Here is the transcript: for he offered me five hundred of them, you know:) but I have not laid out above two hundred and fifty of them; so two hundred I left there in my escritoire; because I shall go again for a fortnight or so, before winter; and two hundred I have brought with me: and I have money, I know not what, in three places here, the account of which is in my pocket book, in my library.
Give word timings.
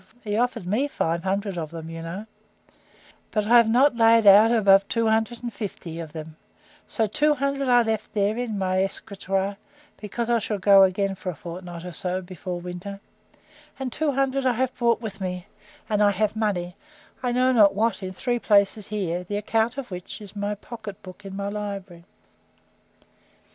for 0.01 0.29
he 0.31 0.35
offered 0.35 0.65
me 0.65 0.87
five 0.87 1.23
hundred 1.23 1.59
of 1.59 1.69
them, 1.69 1.87
you 1.87 2.01
know:) 2.01 2.25
but 3.29 3.45
I 3.45 3.55
have 3.57 3.69
not 3.69 3.95
laid 3.95 4.25
out 4.25 4.49
above 4.51 4.87
two 4.87 5.07
hundred 5.07 5.43
and 5.43 5.53
fifty 5.53 5.99
of 5.99 6.11
them; 6.11 6.37
so 6.87 7.05
two 7.05 7.35
hundred 7.35 7.69
I 7.69 7.83
left 7.83 8.11
there 8.15 8.35
in 8.35 8.57
my 8.57 8.81
escritoire; 8.83 9.57
because 9.97 10.27
I 10.27 10.39
shall 10.39 10.57
go 10.57 10.81
again 10.81 11.13
for 11.13 11.29
a 11.29 11.35
fortnight 11.35 11.85
or 11.85 11.93
so, 11.93 12.19
before 12.19 12.59
winter; 12.59 12.99
and 13.77 13.93
two 13.93 14.13
hundred 14.13 14.43
I 14.43 14.53
have 14.53 14.73
brought 14.75 15.01
with 15.01 15.21
me: 15.21 15.45
and 15.87 16.01
I 16.01 16.09
have 16.09 16.35
money, 16.35 16.75
I 17.21 17.31
know 17.31 17.51
not 17.51 17.75
what, 17.75 18.01
in 18.01 18.11
three 18.13 18.39
places 18.39 18.87
here, 18.87 19.23
the 19.23 19.37
account 19.37 19.77
of 19.77 19.91
which 19.91 20.19
is 20.19 20.31
in 20.31 20.41
my 20.41 20.55
pocket 20.55 20.99
book, 21.03 21.25
in 21.25 21.35
my 21.35 21.49
library. 21.49 22.05